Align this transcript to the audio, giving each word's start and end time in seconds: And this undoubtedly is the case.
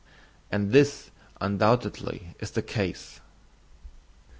And 0.51 0.71
this 0.71 1.11
undoubtedly 1.39 2.33
is 2.39 2.49
the 2.49 2.63
case. 2.63 3.19